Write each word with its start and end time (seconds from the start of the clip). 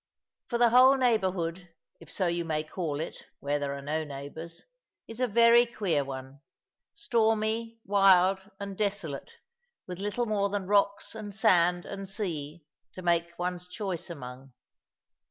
For 0.47 0.57
the 0.57 0.71
whole 0.71 0.97
neighbourhood 0.97 1.69
if 1.99 2.11
so 2.11 2.25
you 2.25 2.43
may 2.43 2.63
call 2.63 2.99
it, 2.99 3.27
where 3.39 3.59
there 3.59 3.77
are 3.77 3.83
no 3.83 4.03
neighbours 4.03 4.63
is 5.07 5.19
a 5.19 5.27
very 5.27 5.67
queer 5.67 6.03
one 6.03 6.41
stormy, 6.91 7.77
wild, 7.85 8.49
and 8.59 8.75
desolate, 8.75 9.33
with 9.85 9.99
little 9.99 10.25
more 10.25 10.49
than 10.49 10.65
rocks 10.65 11.13
and 11.13 11.35
sand 11.35 11.85
and 11.85 12.09
sea 12.09 12.65
to 12.93 13.03
make 13.03 13.37
one's 13.37 13.67
choice 13.67 14.09
among. 14.09 14.53